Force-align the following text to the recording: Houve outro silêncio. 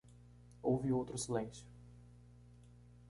Houve 0.67 0.87
outro 0.97 1.21
silêncio. 1.25 1.67